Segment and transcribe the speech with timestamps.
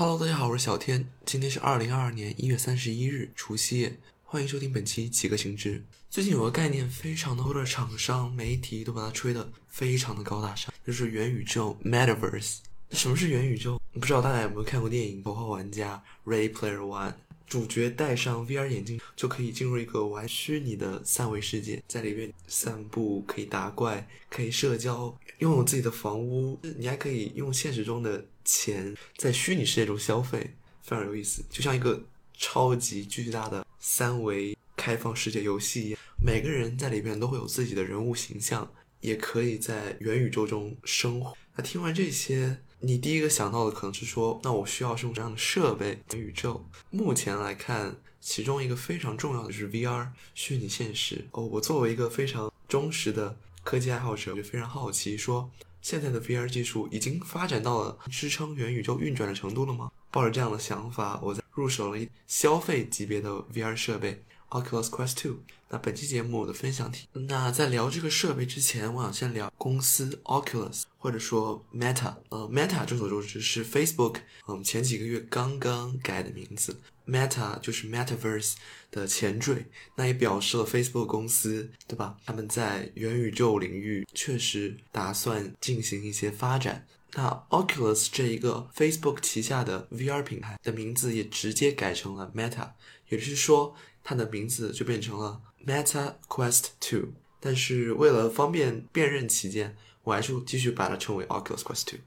[0.00, 1.06] Hello，大家好，我是小天。
[1.26, 3.98] 今天是二零二二年一月三十一日，除夕夜。
[4.24, 5.84] 欢迎收听本期几个行知。
[6.08, 12.60] 最近有个概念非常的多的厂商、媒体都把它吹得非常的高大上，就是元宇宙 （Metaverse）。
[12.92, 13.78] 什么是元宇宙？
[13.92, 17.12] 不知道大家有没有看过电影《头号玩家》（Ray Player One）？
[17.46, 26.58] 主角戴上 VR 眼镜就可以进入一个玩虚拟的三维世界，在里面散步，可以打怪，可以社交，拥有自己的房屋。
[26.78, 32.02] 你还可以用现实中的钱在虚拟世界中消费，非常有意思，就像一个
[32.36, 36.00] 超级巨大的三维开放世界游戏一样。
[36.24, 41.36] 每个人在里边都会有自己的人物形象，也可以在元宇宙中生活。
[41.54, 42.58] 那听完这些。
[42.82, 46.02] 你第一个想到的可能是说，那我需要用什么样的设备？
[46.12, 51.26] 元宇宙目前来看，其中一个非常重要的就是 VR 虚拟现实。
[51.32, 59.90] 哦，我作为一个非常忠实的科技爱好者，我就非常好奇，说现在的 VR 技术已经发展到了支撑元宇宙运转的程度了吗？
[60.10, 65.36] 抱着这样的想法，我在入手了一消费级别的 VR 设备 Oculus Quest 2。
[65.72, 72.16] 那本期节目我的分享题，那在聊这个设备之前，我想先聊公司 Oculus 或者说 Meta。
[72.30, 74.16] 呃，Meta 众所周知是 Facebook，
[74.48, 76.80] 嗯，前几个月刚刚改的名字。
[77.06, 78.54] Meta 就是 Metaverse
[78.90, 82.16] 的前缀，那也表示了 Facebook 公司，对吧？
[82.24, 86.86] 他们在元宇宙领域确实打算进行一些发展。
[87.14, 92.70] 那 Oculus 这一个 Facebook 旗下的 VR 品牌的名字也直接改成了 Meta，
[93.08, 95.40] 也就是说，它的名字就变成了。
[95.66, 101.98] metaquesto 但是为了方便辨认起见，我还是继续把它称为 Oculus questo。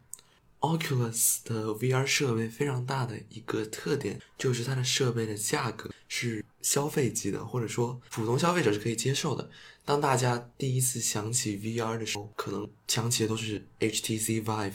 [0.63, 9.49] Oculus 的 VR 设备非常大的一个特点就是它的设备的价格是消费级的，或者说普通消费者是可以接受的。
[9.83, 14.73] 当大家第一次想起 VR 的时候，可能想起的都是 HTC Vive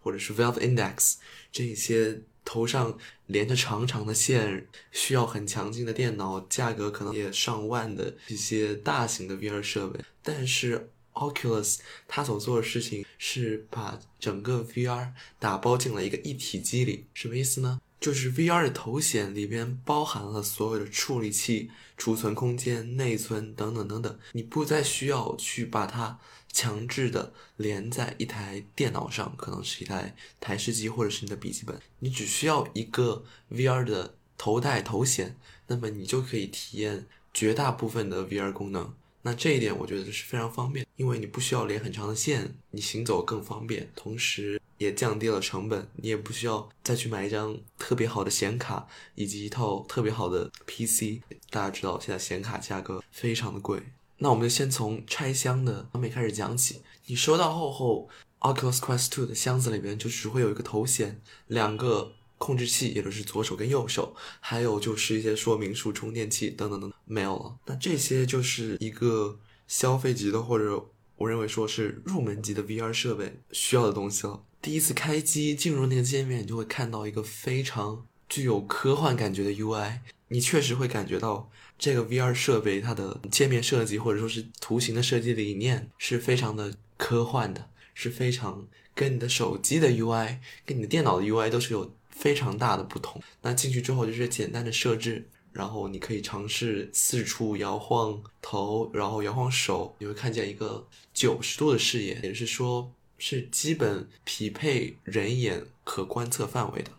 [0.00, 1.14] 或者是 Valve Index
[1.50, 2.22] 这些。
[2.42, 10.00] 头上连着长长的线，需要很强劲的电脑，价格可能也上万的一些大型的 VR 设备。
[10.22, 17.80] 但是 Oculus 它所做的事情是把整个 VR 打包进了一个一体机里，什么意思呢？
[18.00, 26.18] 就是 VR 的头显里边包含了所有的处理器、储存空间、内存等等等等，你不再需要去把它。
[26.52, 35.38] 强制的连在一台电脑上，可能是一台台式机或者是你的笔记本，你只需要一个 VR 的头戴头显，
[35.68, 38.92] 那么你就可以体验绝大部分的 VR 功能。
[39.22, 51.20] 那这一点我觉得是非常方便，因为你不需要连很长的线，你行走更方便，同时也降低了成本，你也不需要再去买一张特别好的显卡以及一套特别好的 PC。
[51.50, 53.82] 大家知道现在显卡价格非常的贵。
[54.18, 56.82] 那我们就先从拆箱的方面开始讲起。
[57.06, 58.08] 你收到后后
[58.40, 67.54] ，Oculus Quest 2的箱子里面就只会有一个头显、两个控制器，也就是左手跟右手，还有就是一些说明书、充电器等等等等，没有了。
[67.66, 74.42] 那这些就是一个消费级的，或者我认为说是入门级的 VR 设备需要的东西了。
[74.62, 79.98] 第一次开机进入那个界面，你就会看到一个非常具有科幻感觉的 UI，
[80.28, 81.50] 你确实会感觉到。
[81.78, 90.36] 这个 VR 设备它的界面设计或者说是图形的设计理念是非常的科幻的，是非常跟你的手机的 UI、
[90.66, 93.20] 跟你的电脑的 UI 都是有非常大的不同。
[93.42, 106.92] 那进去之后就是简单的设置，然后你可以尝试四处摇晃头，然后摇晃手，你会看见一个九十度的视野，也就是说是基本匹配人眼可观测范围的。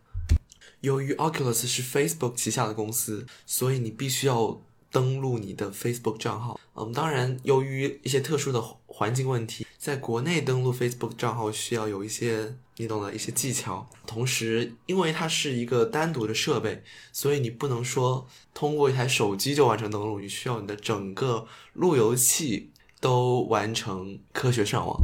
[0.82, 4.62] 由于 Oculus 是 Facebook 旗下的公司，所以你必须要。
[4.92, 13.90] 登录你的 Facebook 账号，嗯，当然，由于一些特殊的环境问题，在国内登录 Facebook 账号需要有一些你懂的一些技巧。
[14.06, 25.00] 同时，因为它是一个单独的设备，所以你不能说通过一台手机就完成登录，你需要你的整个路由器都完成科学上网。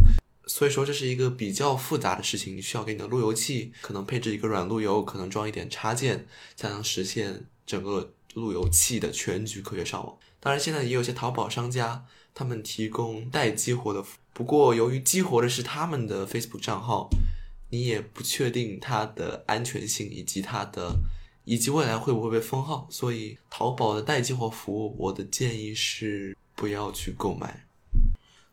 [0.47, 8.13] 所以说，这是一个比较复杂的事情，你需要给你的路由器可能配置一个软路由，可能装一点插件，才能实现整个。
[8.39, 14.03] 路由器的全局科学上网，当然现在也有些淘宝商家，他们提供代激活的。
[14.33, 17.09] 不过由于激活的是他们的 Facebook 账号，
[17.71, 20.99] 你也不确定它的安全性以及它的
[21.45, 27.65] 以及未来会不会被封号，所以淘宝的代激活服务，我的建议是不要去购买。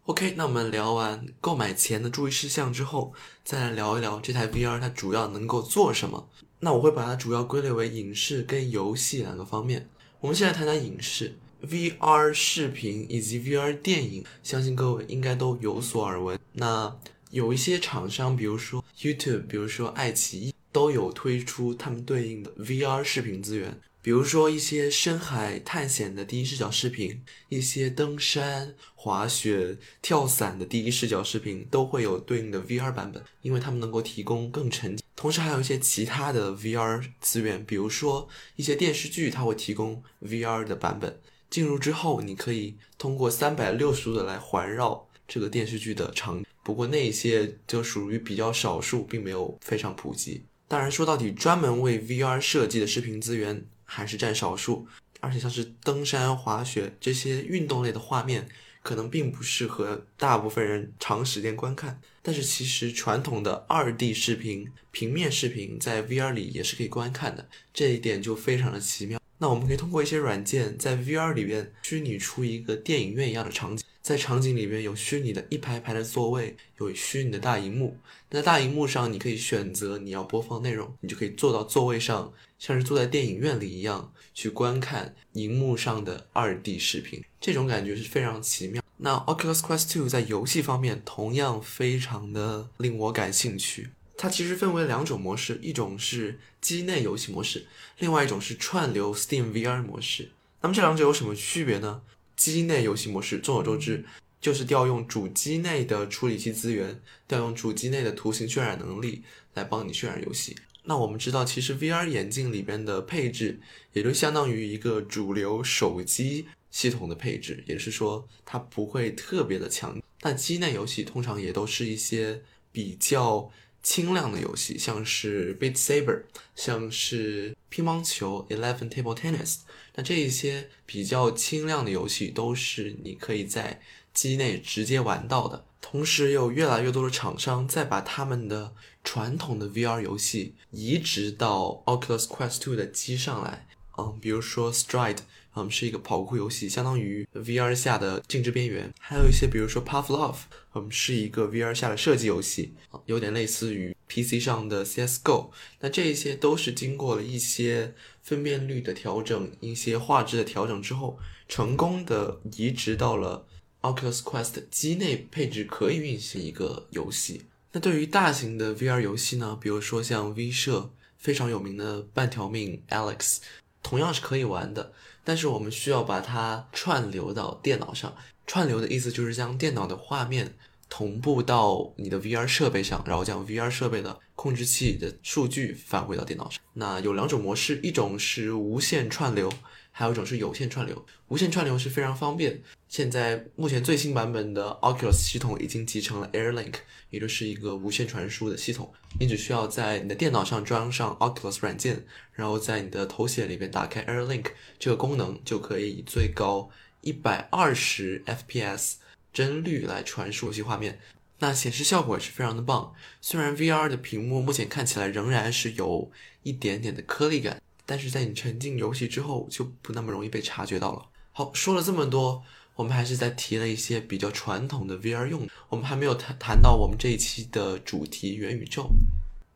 [0.06, 3.12] OK，那我们聊完购买前的注意事项之后，
[3.44, 6.28] 再来聊一聊这台 VR 它主要能够做什么。
[6.64, 9.86] 那我会把它主要归类为影视跟游戏两个方面。
[10.20, 16.38] 我们先来谈谈影视，VR 视频以及 VR 电影，相信各位应该都有所耳闻。
[16.54, 16.96] 那
[17.28, 23.78] 有一些厂商，比如说 YouTube，比如说爱奇艺，都有推出他们对应的 VR 视频资源。
[24.04, 35.02] 比如说一些深海探险的第一视角视频，一些登山、滑雪、跳伞的第一视角视频都会有对应的 VR 版本，因为他们能够提供更沉浸。
[35.16, 41.18] 同时还有一些其他的 VR 资源，比如说一些电视剧，它会提供 VR 的版本。
[41.48, 46.44] 进入之后，你可以通过三百六十度的来环绕这个电视剧的场景。
[46.62, 50.44] 不过那些就属于比较少数，并没有非常普及。
[50.68, 53.64] 当然，说到底，专门为 VR 设计的视频资源。
[53.84, 54.86] 还是占少数，
[55.20, 58.48] 而且像是登山、滑雪这些运动类的画面，
[58.82, 62.00] 可能并不适合大部分人长时间观看。
[62.22, 69.20] 但是其实传统的二 D 视频、平面视频在 VR 里也是可以观看的，这一点就非常的奇妙。
[69.38, 73.84] 那我们可以通过一些软件在 VR 里边虚拟出一个电影院一样的场景。
[74.00, 77.96] 在场景里面有虚拟的一排排的座位，有虚拟的大荧幕。
[78.30, 82.32] 那大荧幕上，你可以选择你要播放内容，你就可以坐到座位上，
[82.66, 87.22] 像是坐在电影院里一样去观看荧幕上的二 D 视频。
[87.38, 88.82] 这种感觉是非常奇妙。
[88.96, 93.90] 那 Oculus Quest 2在游戏方面同样非常的令我感兴趣。
[94.16, 97.66] 它其实分为两种模式，一种是机内游戏模式，
[97.98, 100.30] 另外一种是串流 Steam VR 模式。
[100.62, 102.00] 那么这两者有什么区别呢？
[102.34, 104.06] 机内游戏模式，众所周知，
[104.40, 109.22] 就是调用主机内的处理器资源，调用主机内的图形渲染能力
[109.52, 110.56] 来帮你渲染游戏。
[110.84, 113.60] 那我们知道，其实 VR 眼镜里边的配置，
[113.92, 120.00] 也就相当于一个主流手机系统的配置，也是说它不会特别的强。
[120.20, 123.50] 但机内游戏通常也都是一些比较。
[123.84, 126.22] 轻量的游戏，像是 Beat Saber，
[126.56, 129.58] 像是乒乓球 Eleven Table Tennis，
[129.94, 133.80] 那这一些比较轻量的游戏都是你可以在
[134.12, 135.66] 机内直接玩到的。
[135.80, 143.68] 同时，有越来越多的厂商在把他们的传统的 VR 游戏移植到 Oculus Quest 2的机上来。
[143.98, 145.18] 嗯，比如说 Stride。
[145.56, 148.92] 嗯，是一个跑酷游戏，相当于 VR 下的静止边缘。
[148.98, 150.36] 还有一些，比如说 Pavlov，
[150.74, 152.74] 嗯，是一个 VR 下的射击游戏，
[153.06, 155.50] 有点类似于 PC 上的 CS:GO。
[155.80, 161.18] 那这一些都是经过了一些分辨率的调整、一些画质的调整之后，
[161.48, 163.46] 成功的移植到了
[163.82, 167.42] Oculus Quest 机内配置可以运行一个游戏。
[167.72, 173.38] 那对于大型的 VR 游戏呢，比如说像 V 社非常有名的半条命 Alex，
[173.82, 174.92] 同样是可以玩的。
[175.24, 178.14] 但是我们需要把它串流到电脑上。
[178.46, 180.54] 串流的意思就是将电脑的画面
[180.90, 186.60] 同步到你的 VR 设备上，然后将 VR 设备的控制器的数据返回到电脑上。
[186.74, 189.50] 那有两种模式，一种是无线串流。
[189.96, 192.60] 还有一种是有线串流，无线串流是非常方便。
[192.88, 196.74] 现在目前最新版本的 Oculus 系统已经集成了 AirLink，
[197.10, 198.92] 也就是一个无线传输的系统。
[199.20, 204.46] 你只需要在你的电脑上装上 Oculus 软件，然后在你的头显里面打开 AirLink
[204.80, 206.68] 这个功能，就可以以最高
[207.00, 208.94] 一百二十 FPS
[209.32, 210.98] 帧率来传输游戏画面。
[211.38, 212.92] 那显示效果也是非常的棒。
[213.20, 216.10] 虽然 VR 的屏幕目前看起来仍然是有
[216.42, 217.62] 一点点的颗粒感。
[217.86, 221.06] 但是在你沉浸游戏之后，就不那么容易被察觉到了。
[221.32, 222.42] 好，说了这么多，
[222.76, 228.90] 我们还是在提了一些比较传统的 VR 用，我们还没有谈谈到我们这一期的主题元宇宙。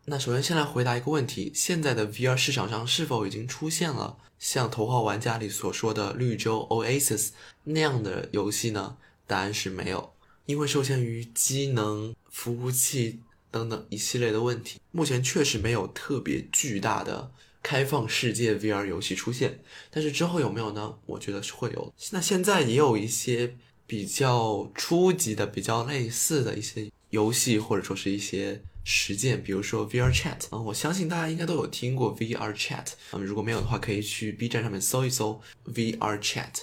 [0.07, 7.31] 那首先先来回答一个问题：现在的 VR 市场上是否已经出现了像《头号玩家》里所说的绿洲 Oasis
[7.65, 8.97] 那样的游戏呢？
[9.27, 10.13] 答案是没有，
[10.47, 13.21] 因为受限于机能、服务器
[13.51, 17.31] 等等一系列的问题，目前确实没有特别巨大的。
[17.63, 19.61] 开放世界 VR 游戏出现，
[19.91, 20.95] 但是之后有没有呢？
[21.07, 21.93] 我觉得是会有。
[22.13, 32.87] 那现在也有一些比较初级的、比较类似的一些游戏，或者说是一些实践，比如说 VR Chat 啊，我相信大家应该都有听过 VR Chat。
[33.13, 36.63] 嗯，如果没有的话，可以去 B 站上面搜一搜 VR Chat。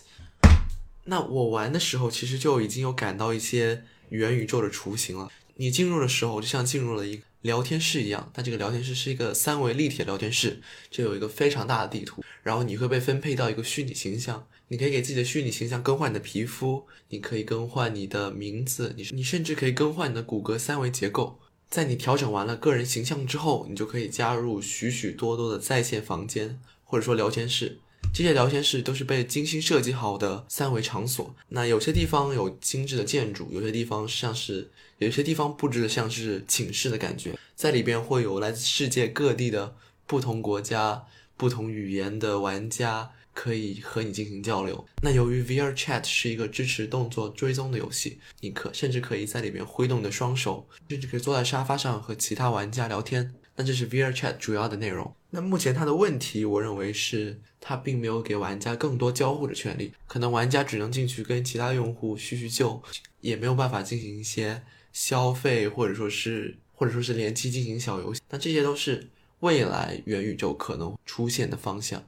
[1.03, 5.29] 那我玩的时候，其实就已经有感到一些元宇宙的雏形了。
[5.57, 7.23] 你进入的时候，就像进入了一个。
[7.45, 10.59] 聊天室一样，但这个聊天室是一个三维立体的聊天室，
[10.89, 21.39] 这有一个非常大的地图，然后你会被分配到一个虚拟形象，你可以给自己的虚拟形象更换你的皮肤，你可以更换你的名字，你你甚至可以更换你的骨骼三维结构。
[21.69, 27.77] 在你调整完了个人形象之后，你就可以加入许许多多的在线房间或者说聊天室。
[28.15, 31.36] 这些聊天室都是被精心设计好的三维场所。
[31.50, 39.75] 那有些地方有精致的建筑，有些地方像是有些地方布置的像是寝室的感觉，在里边会有来自世界各地的
[40.07, 41.03] 不同国家、
[41.36, 44.86] 不同语言的玩家可以和你进行交流。
[45.03, 53.34] 那由于 VR Chat 是一个支持动作追踪的游戏，你可甚至可以在里面挥动你的双手，甚至可以坐在沙发上和其他玩家聊天。
[53.55, 55.13] 那这是 VR Chat 主要的内容。
[55.29, 62.81] 那目前它的问题，我认为是它并没有给玩家更多交互的权利，可能玩家只能进去跟其他用户叙叙旧，
[63.21, 68.21] 也没有办法进行一些消费，或者说是或者说是联机进行小游戏。
[68.29, 69.09] 那这些都是
[69.39, 72.03] 未来元宇宙可能出现的方向。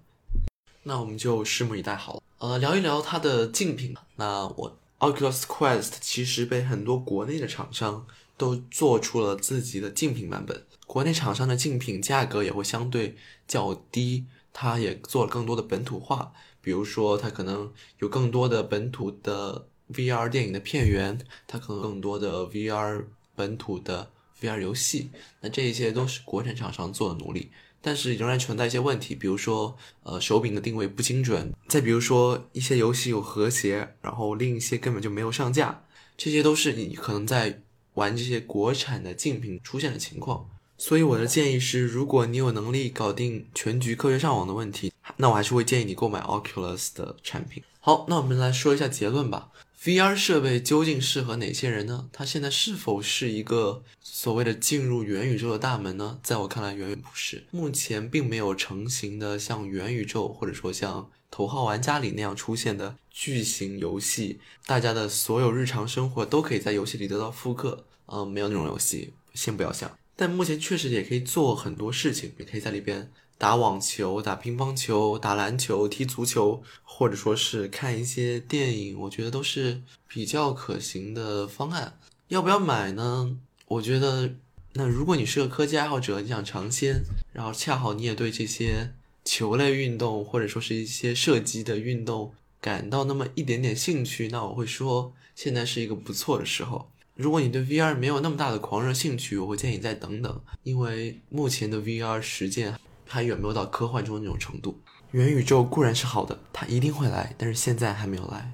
[0.83, 2.23] 那我们就拭目以待好了。
[2.37, 3.93] 呃，聊一聊它的竞品。
[4.15, 10.65] 那我 Oculus Quest 其实被很多国内的厂商都做出了自己的竞品版本。
[10.85, 13.17] 国内厂商的竞品价格也会相对
[13.47, 23.03] 较低，它也做了更多的本土化，比如说它可能有更多的本土的 VR 电影的片源，它可能更多的 VR
[23.35, 25.09] 本土的 VR 游戏，
[25.41, 27.51] 那这一些都是国产厂商做的努力。
[27.79, 35.83] 但是仍然存在一些问题，比如说，呃，手柄的定位不精准，再比如说一些游戏有和谐，然后另一些根本就没有上架，
[36.17, 37.61] 这些都是你可能在
[37.97, 40.49] 玩这些国产的竞品出现的情况。
[40.77, 47.63] 所以我的建议是，如果你有能力搞定全局科学上网的问题，那我还是会建议你购买 Oculus 的产品。
[47.79, 49.49] 好，那我们来说一下结论吧。
[49.83, 52.09] VR 设备究竟适合哪些人呢？
[52.11, 56.19] 它现在是否是一个所谓的进入元宇宙的大门呢？
[56.21, 57.45] 在我看来，远远不是。
[57.51, 61.01] 目前并没有成型的像元宇宙或者说像
[61.31, 67.85] 《头号玩家》里那样出现的巨型游戏，大家的所有日常生活都可以在游戏里得到复刻。
[68.07, 69.89] 嗯，没有那种游戏，先不要想。
[70.15, 73.11] 但目前确实也可以做很多事情，也可以在里边。
[73.39, 81.99] 打网球、打乒乓球、打篮球、踢足球，或者说是看一些电影，我觉得都是比较可行的方案。
[82.29, 83.37] 要不要买呢？
[83.67, 84.33] 我觉得，
[84.73, 88.91] 那如果你是个科技爱好者，你想尝鲜，然后恰好你也对这些
[89.23, 96.89] 球类运动或者说是一些射击的运动感到那么一点点兴趣，那我会说现在是一个不错的时候。
[97.17, 102.75] 如果你对 VR 没有那么大的狂热兴趣，我会建议你再等等，因为目前的 VR 实践。
[103.09, 104.81] 还远没有到科幻中的那种程度。
[105.11, 108.51] 元宇宙固然是好的，它一定会来，但是现在还没有来。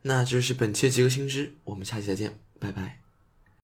[0.00, 3.05] 那这是本期的极客星知，我们下期再见，拜拜。